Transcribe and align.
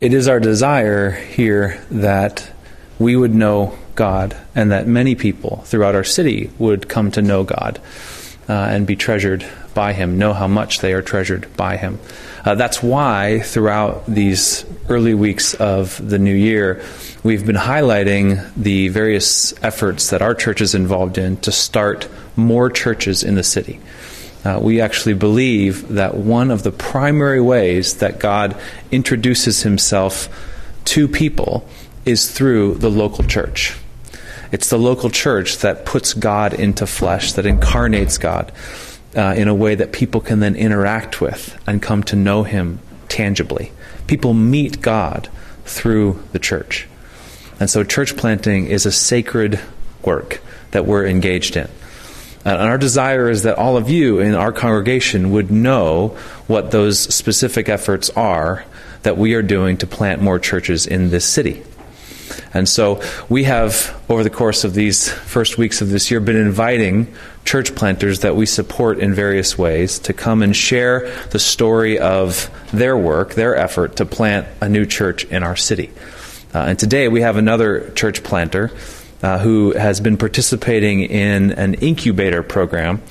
It 0.00 0.14
is 0.14 0.28
our 0.28 0.38
desire 0.38 1.10
here 1.10 1.84
that 1.90 2.52
we 3.00 3.16
would 3.16 3.34
know 3.34 3.76
God 3.96 4.36
and 4.54 4.70
that 4.70 4.86
many 4.86 5.16
people 5.16 5.56
throughout 5.64 5.96
our 5.96 6.04
city 6.04 6.52
would 6.56 6.88
come 6.88 7.10
to 7.10 7.20
know 7.20 7.42
God 7.42 7.80
uh, 8.48 8.52
and 8.52 8.86
be 8.86 8.94
treasured 8.94 9.44
by 9.74 9.94
Him, 9.94 10.16
know 10.16 10.34
how 10.34 10.46
much 10.46 10.78
they 10.78 10.92
are 10.92 11.02
treasured 11.02 11.48
by 11.56 11.78
Him. 11.78 11.98
Uh, 12.44 12.54
that's 12.54 12.80
why 12.80 13.40
throughout 13.40 14.06
these 14.06 14.64
early 14.88 15.14
weeks 15.14 15.54
of 15.54 16.00
the 16.08 16.20
new 16.20 16.32
year, 16.32 16.80
we've 17.24 17.44
been 17.44 17.56
highlighting 17.56 18.54
the 18.54 18.86
various 18.90 19.52
efforts 19.64 20.10
that 20.10 20.22
our 20.22 20.36
church 20.36 20.60
is 20.60 20.76
involved 20.76 21.18
in 21.18 21.38
to 21.38 21.50
start 21.50 22.08
more 22.36 22.70
churches 22.70 23.24
in 23.24 23.34
the 23.34 23.42
city. 23.42 23.80
Uh, 24.44 24.58
we 24.62 24.80
actually 24.80 25.14
believe 25.14 25.88
that 25.88 26.14
one 26.14 26.50
of 26.50 26.62
the 26.62 26.70
primary 26.70 27.40
ways 27.40 27.96
that 27.96 28.18
God 28.18 28.56
introduces 28.90 29.62
himself 29.62 30.28
to 30.86 31.08
people 31.08 31.68
is 32.04 32.30
through 32.30 32.74
the 32.74 32.90
local 32.90 33.24
church. 33.24 33.76
It's 34.50 34.70
the 34.70 34.78
local 34.78 35.10
church 35.10 35.58
that 35.58 35.84
puts 35.84 36.14
God 36.14 36.54
into 36.54 36.86
flesh, 36.86 37.32
that 37.34 37.44
incarnates 37.44 38.16
God 38.16 38.52
uh, 39.16 39.34
in 39.36 39.48
a 39.48 39.54
way 39.54 39.74
that 39.74 39.92
people 39.92 40.20
can 40.20 40.40
then 40.40 40.56
interact 40.56 41.20
with 41.20 41.58
and 41.66 41.82
come 41.82 42.02
to 42.04 42.16
know 42.16 42.44
Him 42.44 42.80
tangibly. 43.08 43.72
People 44.06 44.32
meet 44.32 44.80
God 44.80 45.28
through 45.64 46.22
the 46.32 46.38
church. 46.38 46.88
And 47.60 47.68
so, 47.68 47.84
church 47.84 48.16
planting 48.16 48.66
is 48.66 48.86
a 48.86 48.92
sacred 48.92 49.60
work 50.02 50.40
that 50.70 50.86
we're 50.86 51.06
engaged 51.06 51.56
in. 51.56 51.68
And 52.56 52.68
our 52.68 52.78
desire 52.78 53.28
is 53.28 53.42
that 53.42 53.58
all 53.58 53.76
of 53.76 53.90
you 53.90 54.20
in 54.20 54.34
our 54.34 54.52
congregation 54.52 55.32
would 55.32 55.50
know 55.50 56.16
what 56.46 56.70
those 56.70 56.98
specific 56.98 57.68
efforts 57.68 58.08
are 58.10 58.64
that 59.02 59.18
we 59.18 59.34
are 59.34 59.42
doing 59.42 59.76
to 59.78 59.86
plant 59.86 60.22
more 60.22 60.38
churches 60.38 60.86
in 60.86 61.10
this 61.10 61.26
city. 61.26 61.62
And 62.54 62.68
so 62.68 63.02
we 63.28 63.44
have, 63.44 64.02
over 64.08 64.22
the 64.22 64.30
course 64.30 64.64
of 64.64 64.74
these 64.74 65.10
first 65.10 65.58
weeks 65.58 65.82
of 65.82 65.90
this 65.90 66.10
year, 66.10 66.20
been 66.20 66.36
inviting 66.36 67.12
church 67.44 67.74
planters 67.74 68.20
that 68.20 68.36
we 68.36 68.46
support 68.46 68.98
in 68.98 69.14
various 69.14 69.58
ways 69.58 69.98
to 70.00 70.12
come 70.12 70.42
and 70.42 70.56
share 70.56 71.10
the 71.30 71.38
story 71.38 71.98
of 71.98 72.50
their 72.72 72.96
work, 72.96 73.34
their 73.34 73.56
effort 73.56 73.96
to 73.96 74.06
plant 74.06 74.46
a 74.60 74.68
new 74.68 74.86
church 74.86 75.24
in 75.24 75.42
our 75.42 75.56
city. 75.56 75.90
Uh, 76.54 76.60
and 76.60 76.78
today 76.78 77.08
we 77.08 77.20
have 77.20 77.36
another 77.36 77.90
church 77.90 78.22
planter 78.22 78.70
uh, 79.22 79.38
who 79.38 79.72
has 79.72 80.00
been 80.00 80.16
participating 80.16 81.02
in 81.02 81.52
an 81.52 81.74
incubator 81.74 82.42
program 82.42 83.02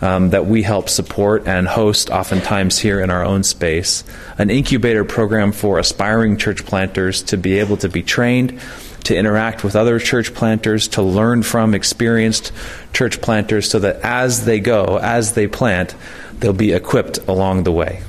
um, 0.00 0.30
that 0.30 0.46
we 0.46 0.62
help 0.62 0.88
support 0.88 1.46
and 1.46 1.66
host 1.66 2.10
oftentimes 2.10 2.78
here 2.78 3.00
in 3.00 3.10
our 3.10 3.24
own 3.24 3.42
space. 3.42 4.04
An 4.38 4.50
incubator 4.50 5.04
program 5.04 5.52
for 5.52 5.78
aspiring 5.78 6.36
church 6.36 6.64
planters 6.66 7.22
to 7.24 7.36
be 7.36 7.58
able 7.58 7.76
to 7.78 7.88
be 7.88 8.02
trained, 8.02 8.60
to 9.04 9.16
interact 9.16 9.64
with 9.64 9.76
other 9.76 9.98
church 9.98 10.34
planters, 10.34 10.88
to 10.88 11.02
learn 11.02 11.42
from 11.42 11.74
experienced 11.74 12.52
church 12.92 13.20
planters 13.20 13.70
so 13.70 13.78
that 13.78 13.96
as 14.02 14.44
they 14.44 14.60
go, 14.60 14.98
as 14.98 15.34
they 15.34 15.46
plant, 15.46 15.94
they'll 16.38 16.52
be 16.52 16.72
equipped 16.72 17.18
along 17.28 17.62
the 17.62 17.72
way. 17.72 18.02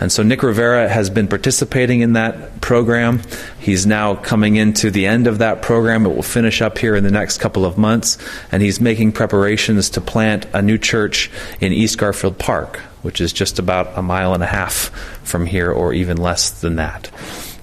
And 0.00 0.10
so 0.10 0.22
Nick 0.22 0.42
Rivera 0.42 0.88
has 0.88 1.08
been 1.08 1.28
participating 1.28 2.00
in 2.00 2.14
that 2.14 2.60
program. 2.60 3.22
He's 3.58 3.86
now 3.86 4.16
coming 4.16 4.56
into 4.56 4.90
the 4.90 5.06
end 5.06 5.26
of 5.26 5.38
that 5.38 5.62
program. 5.62 6.04
It 6.04 6.14
will 6.14 6.22
finish 6.22 6.60
up 6.60 6.78
here 6.78 6.96
in 6.96 7.04
the 7.04 7.10
next 7.10 7.38
couple 7.38 7.64
of 7.64 7.78
months. 7.78 8.18
And 8.50 8.62
he's 8.62 8.80
making 8.80 9.12
preparations 9.12 9.90
to 9.90 10.00
plant 10.00 10.46
a 10.52 10.62
new 10.62 10.78
church 10.78 11.30
in 11.60 11.72
East 11.72 11.98
Garfield 11.98 12.38
Park, 12.38 12.78
which 13.02 13.20
is 13.20 13.32
just 13.32 13.58
about 13.58 13.96
a 13.96 14.02
mile 14.02 14.34
and 14.34 14.42
a 14.42 14.46
half 14.46 14.90
from 15.22 15.46
here, 15.46 15.70
or 15.70 15.92
even 15.92 16.16
less 16.16 16.50
than 16.60 16.76
that. 16.76 17.10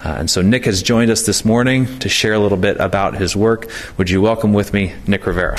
Uh, 0.03 0.15
and 0.17 0.29
so 0.29 0.41
Nick 0.41 0.65
has 0.65 0.81
joined 0.81 1.11
us 1.11 1.25
this 1.25 1.45
morning 1.45 1.99
to 1.99 2.09
share 2.09 2.33
a 2.33 2.39
little 2.39 2.57
bit 2.57 2.77
about 2.79 3.15
his 3.15 3.35
work. 3.35 3.69
Would 3.97 4.09
you 4.09 4.21
welcome 4.21 4.53
with 4.53 4.73
me 4.73 4.95
Nick 5.05 5.27
Rivera? 5.27 5.57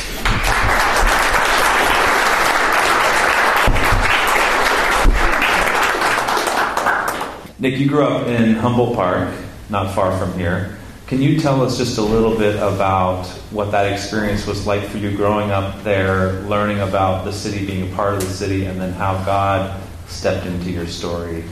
Nick, 7.63 7.79
you 7.79 7.87
grew 7.87 8.03
up 8.03 8.27
in 8.27 8.57
Humboldt 8.57 8.97
Park, 8.97 9.33
not 9.71 9.95
far 9.95 10.19
from 10.19 10.37
here. 10.37 10.77
Can 11.07 11.23
you 11.23 11.39
tell 11.39 11.63
us 11.63 11.79
just 11.79 11.97
a 11.97 12.03
little 12.03 12.37
bit 12.37 12.57
about 12.57 13.25
what 13.53 13.71
that 13.71 13.87
experience 13.93 14.49
was 14.49 14.67
like 14.67 14.83
for 14.83 14.99
you 14.99 15.17
growing 15.17 15.53
up 15.53 15.81
there, 15.85 16.41
learning 16.41 16.81
about 16.81 17.25
the 17.25 17.33
city, 17.33 17.65
being 17.65 17.89
a 17.89 17.95
part 17.95 18.15
of 18.15 18.21
the 18.21 18.27
city, 18.27 18.65
and 18.65 18.81
then 18.81 18.93
how 18.93 19.15
God 19.25 19.81
stepped 20.09 20.45
into 20.45 20.73
your 20.73 20.89
story 20.89 21.45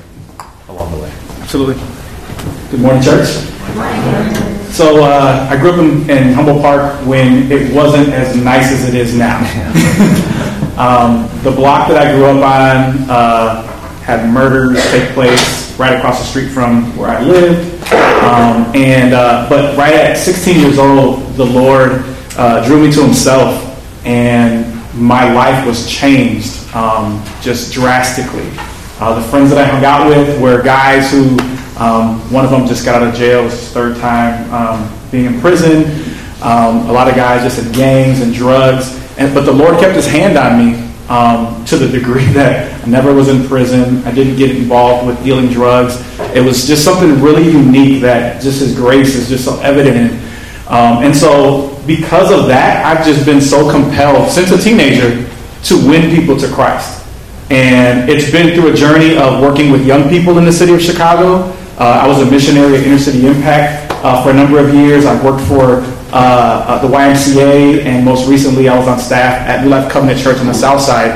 along 0.68 0.90
the 0.90 0.98
way? 0.98 1.12
Absolutely. 1.42 1.80
Good 2.72 2.80
morning, 2.80 3.02
church. 3.02 3.28
Good 3.68 3.76
morning. 3.76 4.34
So 4.72 5.04
uh, 5.04 5.46
I 5.48 5.56
grew 5.60 5.70
up 5.70 5.78
in, 5.78 6.10
in, 6.10 6.32
Humboldt 6.32 6.60
Park 6.60 7.06
when 7.06 7.52
it 7.52 7.72
wasn't 7.72 8.08
as 8.08 8.34
nice 8.34 8.72
as 8.72 8.88
it 8.88 8.96
is 8.96 9.16
now. 9.16 9.38
um, 10.76 11.28
the 11.44 11.52
block 11.52 11.86
that 11.86 12.04
I 12.04 12.12
grew 12.16 12.24
up 12.24 12.42
on 12.42 13.08
uh, 13.08 13.62
had 14.02 14.28
murders 14.28 14.82
take 14.90 15.10
place 15.10 15.59
right 15.80 15.96
across 15.96 16.18
the 16.18 16.26
street 16.26 16.50
from 16.50 16.94
where 16.94 17.08
I 17.08 17.22
lived. 17.22 17.90
Um, 18.22 18.70
and 18.76 19.14
uh, 19.14 19.48
but 19.48 19.76
right 19.78 19.94
at 19.94 20.18
16 20.18 20.60
years 20.60 20.78
old, 20.78 21.22
the 21.36 21.44
Lord 21.44 22.04
uh, 22.36 22.62
drew 22.66 22.86
me 22.86 22.92
to 22.92 23.02
Himself, 23.02 24.04
and 24.04 24.66
my 24.94 25.32
life 25.32 25.66
was 25.66 25.90
changed 25.90 26.72
um, 26.74 27.24
just 27.40 27.72
drastically. 27.72 28.46
Uh, 29.00 29.18
the 29.18 29.26
friends 29.28 29.48
that 29.48 29.56
I 29.56 29.64
hung 29.64 29.82
out 29.86 30.06
with 30.06 30.38
were 30.38 30.62
guys 30.62 31.10
who, 31.10 31.38
um, 31.82 32.20
one 32.30 32.44
of 32.44 32.50
them 32.50 32.66
just 32.66 32.84
got 32.84 33.00
out 33.00 33.08
of 33.08 33.14
jail. 33.14 33.44
His 33.44 33.72
third 33.72 33.96
time 33.96 34.52
um, 34.52 35.10
being 35.10 35.24
in 35.24 35.40
prison. 35.40 35.84
Um, 36.42 36.88
a 36.88 36.92
lot 36.92 37.08
of 37.08 37.14
guys 37.14 37.42
just 37.42 37.66
in 37.66 37.72
gangs 37.72 38.20
and 38.20 38.34
drugs. 38.34 38.98
And, 39.16 39.32
but 39.34 39.46
the 39.46 39.52
Lord 39.52 39.78
kept 39.80 39.96
His 39.96 40.06
hand 40.06 40.36
on 40.36 40.58
me 40.58 40.89
um, 41.10 41.64
to 41.66 41.76
the 41.76 41.88
degree 41.88 42.24
that 42.32 42.82
I 42.82 42.86
never 42.86 43.12
was 43.12 43.28
in 43.28 43.46
prison. 43.46 44.02
I 44.06 44.12
didn't 44.12 44.36
get 44.36 44.56
involved 44.56 45.06
with 45.06 45.22
dealing 45.22 45.48
drugs. 45.48 45.96
It 46.34 46.42
was 46.42 46.66
just 46.66 46.84
something 46.84 47.20
really 47.20 47.50
unique 47.50 48.00
that 48.02 48.40
just 48.40 48.60
His 48.60 48.74
grace 48.74 49.14
is 49.14 49.28
just 49.28 49.44
so 49.44 49.60
evident 49.60 49.96
in. 49.96 50.30
Um, 50.68 51.02
and 51.02 51.14
so, 51.14 51.76
because 51.84 52.30
of 52.30 52.46
that, 52.46 52.86
I've 52.86 53.04
just 53.04 53.26
been 53.26 53.40
so 53.40 53.68
compelled 53.68 54.30
since 54.30 54.52
a 54.52 54.58
teenager 54.58 55.28
to 55.64 55.88
win 55.88 56.14
people 56.14 56.38
to 56.38 56.48
Christ. 56.48 57.04
And 57.50 58.08
it's 58.08 58.30
been 58.30 58.54
through 58.54 58.72
a 58.72 58.76
journey 58.76 59.18
of 59.18 59.42
working 59.42 59.72
with 59.72 59.84
young 59.84 60.08
people 60.08 60.38
in 60.38 60.44
the 60.44 60.52
city 60.52 60.72
of 60.72 60.80
Chicago. 60.80 61.50
Uh, 61.76 62.02
I 62.04 62.06
was 62.06 62.20
a 62.20 62.30
missionary 62.30 62.76
at 62.76 62.86
Inner 62.86 62.98
City 62.98 63.26
Impact 63.26 63.90
uh, 64.04 64.22
for 64.22 64.30
a 64.30 64.32
number 64.32 64.60
of 64.60 64.72
years. 64.72 65.04
I 65.06 65.20
worked 65.24 65.44
for 65.48 65.82
uh, 66.12 66.64
uh, 66.66 66.82
the 66.82 66.88
YMCA, 66.88 67.84
and 67.84 68.04
most 68.04 68.28
recently 68.28 68.68
I 68.68 68.76
was 68.78 68.88
on 68.88 68.98
staff 68.98 69.46
at 69.46 69.66
Life 69.66 69.90
Covenant 69.90 70.20
Church 70.20 70.38
on 70.38 70.46
the 70.46 70.54
South 70.54 70.80
Side. 70.80 71.10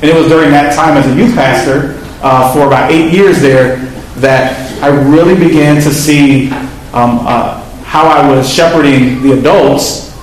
And 0.00 0.04
it 0.04 0.14
was 0.14 0.28
during 0.28 0.50
that 0.50 0.74
time 0.74 0.96
as 0.96 1.06
a 1.06 1.14
youth 1.14 1.34
pastor 1.34 1.98
uh, 2.22 2.52
for 2.52 2.66
about 2.66 2.90
eight 2.90 3.12
years 3.12 3.40
there 3.40 3.76
that 4.16 4.82
I 4.82 4.88
really 4.88 5.34
began 5.34 5.76
to 5.82 5.92
see 5.92 6.50
um, 6.92 7.20
uh, 7.26 7.62
how 7.82 8.06
I 8.06 8.28
was 8.28 8.52
shepherding 8.52 9.22
the 9.22 9.38
adults 9.38 10.16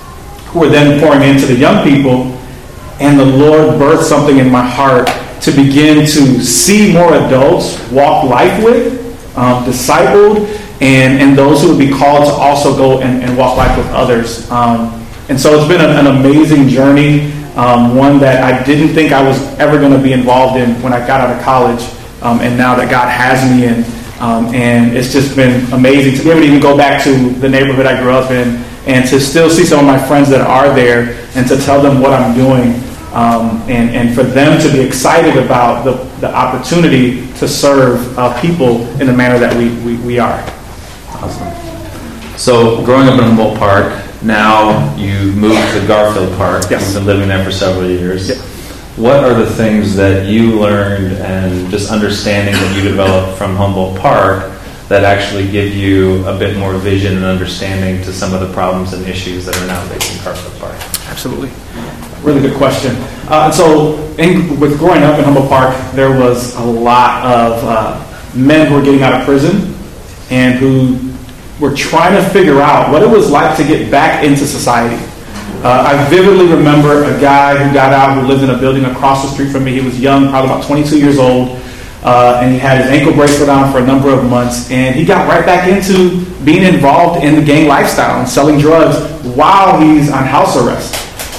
who 0.46 0.60
were 0.60 0.68
then 0.68 1.00
pouring 1.00 1.22
into 1.22 1.46
the 1.46 1.54
young 1.54 1.84
people. 1.84 2.32
And 2.98 3.20
the 3.20 3.26
Lord 3.26 3.80
birthed 3.80 4.04
something 4.04 4.38
in 4.38 4.50
my 4.50 4.64
heart 4.64 5.08
to 5.42 5.50
begin 5.52 5.98
to 6.06 6.42
see 6.42 6.92
more 6.92 7.14
adults 7.14 7.78
walk 7.90 8.24
life 8.24 8.64
with, 8.64 9.36
um, 9.36 9.64
discipled, 9.64 10.48
and, 10.80 11.20
and 11.22 11.38
those 11.38 11.62
who 11.62 11.70
would 11.70 11.78
be 11.78 11.90
called 11.90 12.26
to 12.26 12.32
also 12.32 12.76
go 12.76 13.00
and, 13.00 13.22
and 13.22 13.36
walk 13.36 13.56
life 13.56 13.76
with 13.76 13.86
others. 13.88 14.50
Um, 14.50 15.06
and 15.28 15.40
so 15.40 15.58
it's 15.58 15.68
been 15.68 15.80
an, 15.80 16.06
an 16.06 16.18
amazing 16.18 16.68
journey, 16.68 17.32
um, 17.56 17.96
one 17.96 18.18
that 18.20 18.44
I 18.44 18.62
didn't 18.64 18.94
think 18.94 19.12
I 19.12 19.26
was 19.26 19.40
ever 19.58 19.78
going 19.78 19.92
to 19.92 20.02
be 20.02 20.12
involved 20.12 20.60
in 20.60 20.80
when 20.82 20.92
I 20.92 21.04
got 21.06 21.20
out 21.20 21.36
of 21.36 21.42
college, 21.42 21.82
um, 22.22 22.40
and 22.40 22.56
now 22.56 22.76
that 22.76 22.90
God 22.90 23.08
has 23.08 23.42
me 23.50 23.66
in. 23.66 23.84
Um, 24.20 24.46
and 24.54 24.96
it's 24.96 25.12
just 25.12 25.36
been 25.36 25.70
amazing 25.72 26.16
to 26.16 26.22
be 26.24 26.30
able 26.30 26.40
to 26.40 26.46
even 26.46 26.60
go 26.60 26.76
back 26.76 27.02
to 27.04 27.30
the 27.30 27.48
neighborhood 27.48 27.84
I 27.84 28.00
grew 28.00 28.12
up 28.12 28.30
in 28.30 28.64
and 28.86 29.06
to 29.10 29.20
still 29.20 29.50
see 29.50 29.64
some 29.64 29.80
of 29.80 29.84
my 29.84 29.98
friends 30.06 30.30
that 30.30 30.40
are 30.40 30.74
there 30.74 31.28
and 31.34 31.46
to 31.48 31.56
tell 31.58 31.82
them 31.82 32.00
what 32.00 32.12
I'm 32.12 32.34
doing. 32.34 32.82
Um, 33.12 33.62
and, 33.68 33.90
and 33.94 34.14
for 34.14 34.22
them 34.22 34.60
to 34.60 34.70
be 34.70 34.80
excited 34.80 35.42
about 35.42 35.84
the, 35.84 35.92
the 36.20 36.34
opportunity 36.34 37.26
to 37.34 37.48
serve 37.48 38.18
uh, 38.18 38.38
people 38.40 38.86
in 39.00 39.06
the 39.06 39.12
manner 39.12 39.38
that 39.38 39.54
we, 39.56 39.70
we, 39.84 39.96
we 40.04 40.18
are. 40.18 40.55
Awesome. 41.22 42.36
So, 42.36 42.84
growing 42.84 43.08
up 43.08 43.14
in 43.14 43.24
Humboldt 43.24 43.58
Park, 43.58 44.04
now 44.22 44.94
you 44.96 45.32
moved 45.32 45.72
to 45.72 45.86
Garfield 45.86 46.36
Park. 46.36 46.64
Yes. 46.70 46.94
You've 46.94 47.04
been 47.04 47.06
living 47.06 47.28
there 47.28 47.42
for 47.42 47.50
several 47.50 47.88
years. 47.88 48.28
Yep. 48.28 48.38
What 48.96 49.24
are 49.24 49.34
the 49.34 49.48
things 49.48 49.96
that 49.96 50.26
you 50.26 50.58
learned 50.60 51.16
and 51.18 51.70
just 51.70 51.90
understanding 51.90 52.54
that 52.54 52.76
you 52.76 52.82
developed 52.82 53.38
from 53.38 53.56
Humboldt 53.56 53.98
Park 53.98 54.52
that 54.88 55.04
actually 55.04 55.50
give 55.50 55.74
you 55.74 56.26
a 56.26 56.38
bit 56.38 56.56
more 56.58 56.74
vision 56.74 57.16
and 57.16 57.24
understanding 57.24 58.02
to 58.04 58.12
some 58.12 58.34
of 58.34 58.46
the 58.46 58.52
problems 58.52 58.92
and 58.92 59.06
issues 59.06 59.46
that 59.46 59.56
are 59.56 59.66
now 59.66 59.82
facing 59.88 60.22
Garfield 60.22 60.60
Park? 60.60 60.74
Absolutely. 61.08 61.50
Really 62.22 62.40
good 62.40 62.56
question. 62.56 62.96
Uh, 63.28 63.50
so, 63.50 63.96
in, 64.18 64.60
with 64.60 64.78
growing 64.78 65.02
up 65.02 65.18
in 65.18 65.24
Humboldt 65.24 65.48
Park, 65.48 65.92
there 65.92 66.10
was 66.10 66.54
a 66.56 66.64
lot 66.64 67.24
of 67.24 67.64
uh, 67.64 68.34
men 68.34 68.68
who 68.68 68.74
were 68.74 68.82
getting 68.82 69.02
out 69.02 69.18
of 69.18 69.26
prison 69.26 69.75
and 70.30 70.58
who 70.58 71.12
were 71.60 71.74
trying 71.74 72.14
to 72.14 72.28
figure 72.30 72.60
out 72.60 72.92
what 72.92 73.02
it 73.02 73.08
was 73.08 73.30
like 73.30 73.56
to 73.56 73.64
get 73.64 73.90
back 73.90 74.24
into 74.24 74.46
society. 74.46 75.02
Uh, 75.62 75.84
I 75.86 76.08
vividly 76.10 76.46
remember 76.46 77.04
a 77.04 77.20
guy 77.20 77.56
who 77.56 77.72
got 77.72 77.92
out 77.92 78.20
who 78.20 78.28
lived 78.28 78.42
in 78.42 78.50
a 78.50 78.58
building 78.58 78.84
across 78.84 79.22
the 79.22 79.30
street 79.30 79.50
from 79.50 79.64
me. 79.64 79.72
He 79.72 79.80
was 79.80 79.98
young, 79.98 80.28
probably 80.28 80.50
about 80.50 80.66
22 80.66 80.98
years 80.98 81.18
old, 81.18 81.60
uh, 82.02 82.40
and 82.42 82.52
he 82.52 82.58
had 82.58 82.82
his 82.82 82.90
ankle 82.90 83.14
bracelet 83.14 83.48
on 83.48 83.72
for 83.72 83.78
a 83.78 83.86
number 83.86 84.10
of 84.10 84.28
months. 84.28 84.70
And 84.70 84.94
he 84.94 85.04
got 85.04 85.26
right 85.28 85.44
back 85.46 85.68
into 85.68 86.24
being 86.44 86.62
involved 86.62 87.24
in 87.24 87.36
the 87.36 87.42
gang 87.42 87.68
lifestyle 87.68 88.20
and 88.20 88.28
selling 88.28 88.58
drugs 88.58 88.96
while 89.24 89.80
he's 89.80 90.10
on 90.10 90.24
house 90.24 90.56
arrest. 90.56 90.94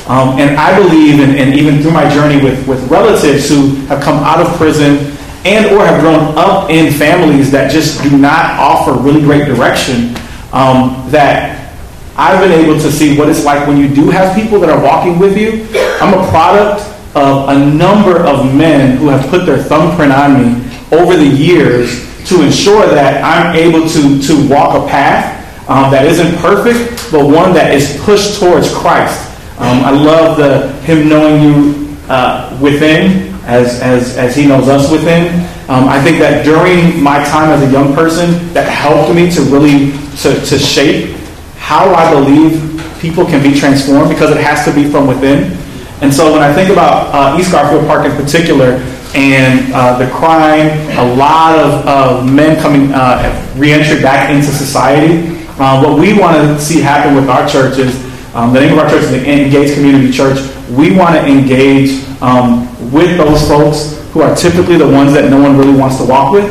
Um, 0.10 0.40
and 0.40 0.56
I 0.58 0.78
believe, 0.78 1.20
and, 1.20 1.38
and 1.38 1.54
even 1.54 1.82
through 1.82 1.92
my 1.92 2.10
journey 2.10 2.42
with, 2.42 2.66
with 2.68 2.90
relatives 2.90 3.50
who 3.50 3.76
have 3.88 4.02
come 4.02 4.24
out 4.24 4.40
of 4.40 4.56
prison 4.58 5.17
and 5.48 5.66
or 5.68 5.86
have 5.86 6.02
grown 6.02 6.38
up 6.38 6.70
in 6.70 6.92
families 6.92 7.50
that 7.52 7.72
just 7.72 8.04
do 8.04 8.18
not 8.18 8.60
offer 8.60 8.92
really 8.92 9.22
great 9.22 9.46
direction, 9.46 10.14
um, 10.52 11.10
that 11.10 11.74
I've 12.18 12.42
been 12.42 12.52
able 12.52 12.80
to 12.80 12.92
see 12.92 13.18
what 13.18 13.30
it's 13.30 13.46
like 13.46 13.66
when 13.66 13.78
you 13.78 13.88
do 13.88 14.10
have 14.10 14.36
people 14.36 14.60
that 14.60 14.70
are 14.70 14.84
walking 14.84 15.20
with 15.20 15.38
you. 15.38 15.66
I'm 16.02 16.14
a 16.14 16.30
product 16.30 16.82
of 17.16 17.48
a 17.50 17.66
number 17.74 18.20
of 18.26 18.54
men 18.54 18.98
who 18.98 19.08
have 19.08 19.30
put 19.30 19.46
their 19.46 19.58
thumbprint 19.58 20.12
on 20.12 20.34
me 20.34 20.70
over 20.92 21.16
the 21.16 21.26
years 21.26 22.06
to 22.28 22.44
ensure 22.44 22.86
that 22.88 23.24
I'm 23.24 23.56
able 23.56 23.88
to, 23.88 24.22
to 24.22 24.50
walk 24.50 24.76
a 24.76 24.88
path 24.88 25.70
um, 25.70 25.92
that 25.92 26.06
isn't 26.06 26.38
perfect, 26.40 27.12
but 27.12 27.26
one 27.26 27.54
that 27.54 27.74
is 27.74 28.02
pushed 28.04 28.40
towards 28.40 28.74
Christ. 28.74 29.32
Um, 29.60 29.80
I 29.86 29.92
love 29.92 30.38
the 30.38 30.72
him 30.84 31.10
knowing 31.10 31.42
you 31.42 31.98
uh, 32.10 32.58
within 32.62 33.37
as, 33.48 33.80
as, 33.82 34.18
as 34.18 34.36
he 34.36 34.46
knows 34.46 34.68
us 34.68 34.92
within. 34.92 35.34
Um, 35.70 35.88
I 35.88 36.02
think 36.04 36.20
that 36.20 36.44
during 36.44 37.02
my 37.02 37.24
time 37.26 37.50
as 37.50 37.68
a 37.68 37.72
young 37.72 37.94
person, 37.94 38.54
that 38.54 38.70
helped 38.70 39.16
me 39.16 39.32
to 39.32 39.42
really 39.42 39.92
to, 40.22 40.36
to 40.46 40.60
shape 40.60 41.16
how 41.56 41.94
I 41.94 42.14
believe 42.14 42.62
people 43.00 43.26
can 43.26 43.42
be 43.42 43.58
transformed 43.58 44.10
because 44.10 44.32
it 44.32 44.38
has 44.38 44.66
to 44.66 44.74
be 44.74 44.90
from 44.90 45.08
within. 45.08 45.58
And 46.02 46.14
so 46.14 46.32
when 46.32 46.42
I 46.42 46.54
think 46.54 46.70
about 46.70 47.14
uh, 47.14 47.40
East 47.40 47.52
Garfield 47.52 47.88
Park 47.88 48.06
in 48.06 48.16
particular 48.16 48.84
and 49.16 49.74
uh, 49.74 49.98
the 49.98 50.10
crime, 50.12 50.70
a 50.98 51.16
lot 51.16 51.58
of, 51.58 51.88
of 51.88 52.32
men 52.32 52.60
coming 52.62 52.92
uh, 52.94 53.54
reentry 53.56 54.02
back 54.02 54.30
into 54.30 54.48
society, 54.48 55.36
uh, 55.60 55.82
what 55.82 56.00
we 56.00 56.18
want 56.18 56.36
to 56.38 56.62
see 56.62 56.82
happen 56.82 57.16
with 57.16 57.30
our 57.30 57.48
church 57.48 57.80
is 57.80 58.07
um, 58.38 58.54
the 58.54 58.60
name 58.60 58.74
of 58.74 58.78
our 58.78 58.88
church 58.88 59.02
is 59.02 59.10
the 59.10 59.26
Engage 59.26 59.74
Community 59.74 60.12
Church. 60.12 60.38
We 60.70 60.96
want 60.96 61.16
to 61.16 61.26
engage 61.26 62.06
um, 62.22 62.70
with 62.92 63.18
those 63.18 63.48
folks 63.48 63.98
who 64.14 64.22
are 64.22 64.36
typically 64.36 64.78
the 64.78 64.88
ones 64.88 65.12
that 65.14 65.32
no 65.32 65.42
one 65.42 65.58
really 65.58 65.76
wants 65.76 65.98
to 65.98 66.06
walk 66.06 66.34
with, 66.34 66.46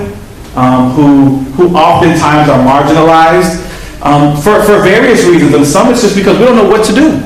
um, 0.56 0.90
who, 0.98 1.38
who 1.54 1.76
oftentimes 1.76 2.50
are 2.50 2.58
marginalized 2.58 3.62
um, 4.02 4.34
for, 4.34 4.64
for 4.64 4.82
various 4.82 5.22
reasons. 5.26 5.54
And 5.54 5.64
some 5.64 5.88
it's 5.92 6.02
just 6.02 6.16
because 6.16 6.36
we 6.40 6.46
don't 6.46 6.56
know 6.56 6.68
what 6.68 6.84
to 6.86 6.92
do. 6.92 7.22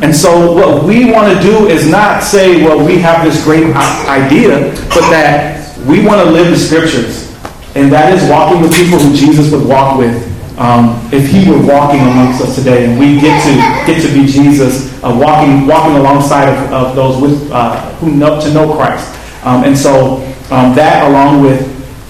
And 0.00 0.16
so 0.16 0.54
what 0.54 0.84
we 0.84 1.12
want 1.12 1.36
to 1.36 1.42
do 1.42 1.68
is 1.68 1.86
not 1.86 2.22
say, 2.22 2.64
well, 2.64 2.82
we 2.82 2.96
have 3.00 3.22
this 3.22 3.44
great 3.44 3.64
idea, 3.74 4.70
but 4.88 5.04
that 5.10 5.76
we 5.86 6.02
want 6.02 6.24
to 6.24 6.30
live 6.30 6.48
the 6.48 6.56
scriptures. 6.56 7.28
And 7.76 7.92
that 7.92 8.16
is 8.16 8.26
walking 8.30 8.62
with 8.62 8.72
people 8.72 8.98
who 8.98 9.14
Jesus 9.14 9.52
would 9.52 9.68
walk 9.68 9.98
with 9.98 10.27
um, 10.58 10.98
if 11.12 11.30
he 11.30 11.48
were 11.48 11.64
walking 11.64 12.00
amongst 12.00 12.42
us 12.42 12.56
today. 12.56 12.84
And 12.84 12.98
we 12.98 13.20
get 13.20 13.42
to 13.44 13.52
get 13.90 14.02
to 14.02 14.12
be 14.12 14.26
Jesus, 14.26 14.92
uh, 15.02 15.16
walking 15.18 15.66
walking 15.66 15.96
alongside 15.96 16.48
of, 16.48 16.72
of 16.72 16.96
those 16.96 17.20
with, 17.20 17.50
uh, 17.52 17.94
who 17.96 18.14
know 18.14 18.40
to 18.40 18.52
know 18.52 18.74
Christ. 18.74 19.14
Um, 19.44 19.64
and 19.64 19.76
so 19.76 20.16
um, 20.50 20.74
that 20.74 21.08
along 21.08 21.42
with, 21.42 21.62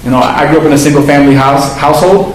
you 0.04 0.10
know, 0.10 0.18
I 0.18 0.48
grew 0.50 0.60
up 0.60 0.66
in 0.66 0.72
a 0.72 0.78
single 0.78 1.02
family 1.02 1.34
house 1.34 1.76
household. 1.76 2.34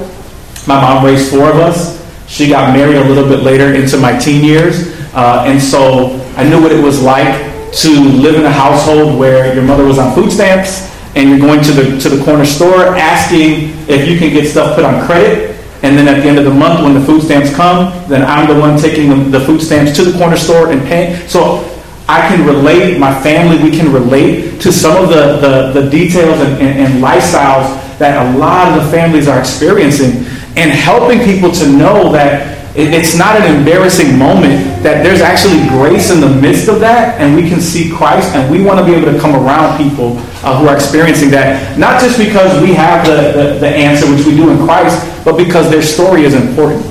My 0.67 0.79
mom 0.79 1.03
raised 1.03 1.29
four 1.31 1.49
of 1.49 1.57
us. 1.57 2.01
She 2.27 2.47
got 2.47 2.73
married 2.75 2.97
a 2.97 3.03
little 3.03 3.27
bit 3.27 3.43
later 3.43 3.73
into 3.73 3.97
my 3.97 4.17
teen 4.17 4.43
years. 4.43 4.93
Uh, 5.13 5.43
and 5.45 5.61
so 5.61 6.19
I 6.37 6.47
knew 6.47 6.61
what 6.61 6.71
it 6.71 6.83
was 6.83 7.01
like 7.01 7.51
to 7.73 7.89
live 7.89 8.35
in 8.35 8.45
a 8.45 8.51
household 8.51 9.17
where 9.19 9.53
your 9.53 9.63
mother 9.63 9.83
was 9.83 9.97
on 9.97 10.13
food 10.13 10.31
stamps 10.31 10.89
and 11.15 11.29
you're 11.29 11.39
going 11.39 11.61
to 11.63 11.71
the, 11.71 11.99
to 11.99 12.09
the 12.09 12.23
corner 12.23 12.45
store 12.45 12.95
asking 12.95 13.69
if 13.87 14.07
you 14.07 14.17
can 14.17 14.31
get 14.31 14.49
stuff 14.49 14.75
put 14.75 14.85
on 14.85 15.05
credit. 15.05 15.52
And 15.83 15.97
then 15.97 16.07
at 16.07 16.23
the 16.23 16.29
end 16.29 16.39
of 16.39 16.45
the 16.45 16.53
month, 16.53 16.81
when 16.81 16.93
the 16.93 17.01
food 17.01 17.21
stamps 17.21 17.53
come, 17.53 17.91
then 18.07 18.23
I'm 18.23 18.47
the 18.47 18.57
one 18.59 18.79
taking 18.79 19.31
the, 19.31 19.39
food 19.41 19.61
stamps 19.61 19.95
to 19.97 20.05
the 20.05 20.17
corner 20.17 20.37
store 20.37 20.71
and 20.71 20.81
paying. 20.81 21.27
So 21.27 21.69
I 22.07 22.27
can 22.27 22.45
relate, 22.47 22.97
my 22.97 23.13
family, 23.21 23.61
we 23.61 23.75
can 23.75 23.91
relate 23.91 24.61
to 24.61 24.71
some 24.71 25.03
of 25.03 25.09
the, 25.09 25.37
the, 25.73 25.81
the 25.81 25.89
details 25.89 26.39
and, 26.39 26.53
and, 26.61 26.79
and 26.79 27.03
lifestyles 27.03 27.97
that 27.99 28.33
a 28.33 28.37
lot 28.37 28.69
of 28.69 28.83
the 28.83 28.91
families 28.91 29.27
are 29.27 29.39
experiencing 29.39 30.25
and 30.55 30.71
helping 30.71 31.19
people 31.19 31.51
to 31.51 31.67
know 31.67 32.11
that 32.13 32.52
it's 32.75 33.15
not 33.15 33.39
an 33.39 33.55
embarrassing 33.55 34.17
moment, 34.17 34.81
that 34.81 35.03
there's 35.03 35.21
actually 35.21 35.61
grace 35.69 36.09
in 36.09 36.19
the 36.19 36.29
midst 36.29 36.67
of 36.67 36.79
that, 36.79 37.21
and 37.21 37.35
we 37.35 37.47
can 37.47 37.61
see 37.61 37.91
Christ, 37.91 38.33
and 38.33 38.49
we 38.51 38.63
want 38.63 38.79
to 38.79 38.85
be 38.85 38.93
able 38.97 39.13
to 39.13 39.19
come 39.19 39.35
around 39.35 39.77
people 39.77 40.17
uh, 40.41 40.57
who 40.57 40.67
are 40.67 40.75
experiencing 40.75 41.29
that, 41.31 41.77
not 41.77 42.01
just 42.01 42.17
because 42.17 42.59
we 42.61 42.73
have 42.73 43.05
the, 43.05 43.31
the, 43.37 43.59
the 43.59 43.67
answer, 43.67 44.09
which 44.09 44.25
we 44.25 44.35
do 44.35 44.49
in 44.49 44.57
Christ, 44.65 44.97
but 45.23 45.37
because 45.37 45.69
their 45.69 45.83
story 45.83 46.25
is 46.25 46.33
important. 46.33 46.83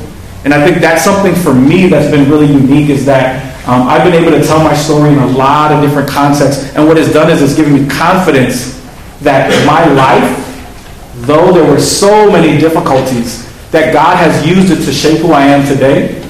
And 0.44 0.55
I 0.55 0.64
think 0.64 0.79
that's 0.79 1.02
something 1.05 1.34
for 1.34 1.55
me 1.55 1.88
that's 1.88 2.11
been 2.11 2.31
really 2.31 2.46
unique 2.46 2.88
is 2.88 3.05
that 3.06 3.50
um, 3.67 3.87
I've 3.88 4.02
been 4.02 4.14
able 4.14 4.37
to 4.37 4.43
tell 4.44 4.62
my 4.62 4.75
story 4.75 5.11
in 5.11 5.19
a 5.19 5.26
lot 5.26 5.73
of 5.73 5.82
different 5.82 6.08
contexts, 6.08 6.75
and 6.76 6.87
what 6.87 6.96
it's 6.96 7.12
done 7.12 7.31
is 7.31 7.43
it's 7.43 7.56
given 7.56 7.75
me 7.75 7.88
confidence 7.88 8.81
that 9.20 9.50
my 9.67 9.85
life, 9.94 11.26
though 11.26 11.52
there 11.52 11.69
were 11.69 11.81
so 11.81 12.31
many 12.31 12.58
difficulties, 12.58 13.51
that 13.72 13.92
God 13.92 14.16
has 14.16 14.46
used 14.46 14.70
it 14.70 14.84
to 14.84 14.92
shape 14.92 15.19
who 15.19 15.32
I 15.32 15.44
am 15.44 15.66
today 15.66 16.22